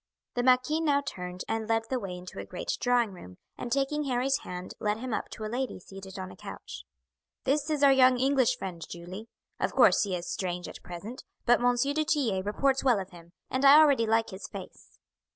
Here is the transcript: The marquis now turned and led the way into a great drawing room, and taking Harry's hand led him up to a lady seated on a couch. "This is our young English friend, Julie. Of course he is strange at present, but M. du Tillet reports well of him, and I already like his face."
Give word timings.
The 0.33 0.41
marquis 0.41 0.81
now 0.81 1.03
turned 1.05 1.43
and 1.47 1.67
led 1.69 1.83
the 1.91 1.99
way 1.99 2.17
into 2.17 2.39
a 2.39 2.43
great 2.43 2.75
drawing 2.81 3.11
room, 3.13 3.37
and 3.55 3.71
taking 3.71 4.05
Harry's 4.05 4.39
hand 4.39 4.73
led 4.79 4.97
him 4.97 5.13
up 5.13 5.29
to 5.33 5.45
a 5.45 5.45
lady 5.45 5.79
seated 5.79 6.17
on 6.17 6.31
a 6.31 6.35
couch. 6.35 6.85
"This 7.43 7.69
is 7.69 7.83
our 7.83 7.91
young 7.91 8.19
English 8.19 8.57
friend, 8.57 8.83
Julie. 8.89 9.27
Of 9.59 9.73
course 9.73 10.01
he 10.01 10.15
is 10.15 10.27
strange 10.27 10.67
at 10.67 10.81
present, 10.81 11.23
but 11.45 11.61
M. 11.61 11.75
du 11.75 12.03
Tillet 12.03 12.43
reports 12.47 12.83
well 12.83 12.99
of 12.99 13.11
him, 13.11 13.31
and 13.51 13.63
I 13.63 13.79
already 13.79 14.07
like 14.07 14.31
his 14.31 14.47
face." 14.47 14.97